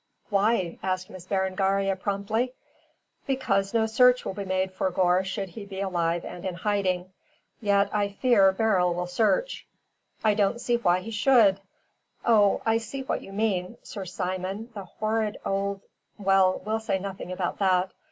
"Why?" 0.31 0.79
asked 0.81 1.11
Miss 1.11 1.27
Berengaria 1.27 1.95
promptly. 1.95 2.53
"Because 3.27 3.71
no 3.71 3.85
search 3.85 4.25
will 4.25 4.33
be 4.33 4.45
made 4.45 4.71
for 4.73 4.89
Gore 4.89 5.23
should 5.23 5.49
he 5.49 5.63
be 5.63 5.79
alive 5.79 6.25
and 6.25 6.43
in 6.43 6.55
hiding. 6.55 7.11
Yet 7.61 7.87
I 7.93 8.09
fear 8.09 8.51
Beryl 8.51 8.95
will 8.95 9.05
search." 9.05 9.67
"I 10.23 10.33
don't 10.33 10.59
see 10.59 10.77
why 10.77 11.01
he 11.01 11.11
should. 11.11 11.59
Oh, 12.25 12.63
I 12.65 12.79
see 12.79 13.03
what 13.03 13.21
you 13.21 13.31
mean. 13.31 13.77
Sir 13.83 14.05
Simon, 14.05 14.71
the 14.73 14.85
horrid 14.85 15.37
old 15.45 15.81
Well, 16.17 16.63
we'll 16.65 16.79
say 16.79 16.97
nothing 16.97 17.31
about 17.31 17.59
that. 17.59 17.91